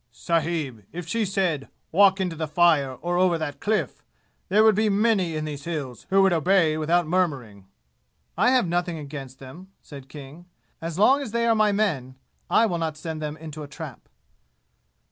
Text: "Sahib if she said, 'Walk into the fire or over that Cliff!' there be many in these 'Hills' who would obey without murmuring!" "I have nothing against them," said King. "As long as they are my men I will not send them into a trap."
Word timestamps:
"Sahib 0.11 0.83
if 0.91 1.07
she 1.07 1.25
said, 1.25 1.67
'Walk 1.91 2.19
into 2.19 2.35
the 2.35 2.47
fire 2.47 2.93
or 3.03 3.19
over 3.19 3.37
that 3.37 3.59
Cliff!' 3.59 4.03
there 4.49 4.71
be 4.71 4.89
many 4.89 5.35
in 5.35 5.45
these 5.45 5.65
'Hills' 5.65 6.07
who 6.09 6.23
would 6.23 6.33
obey 6.33 6.75
without 6.75 7.05
murmuring!" 7.05 7.67
"I 8.35 8.49
have 8.49 8.65
nothing 8.65 8.97
against 8.97 9.37
them," 9.37 9.67
said 9.79 10.09
King. 10.09 10.47
"As 10.81 10.97
long 10.97 11.21
as 11.21 11.29
they 11.33 11.45
are 11.45 11.53
my 11.53 11.71
men 11.71 12.15
I 12.49 12.65
will 12.65 12.79
not 12.79 12.97
send 12.97 13.21
them 13.21 13.37
into 13.37 13.61
a 13.61 13.67
trap." 13.67 14.09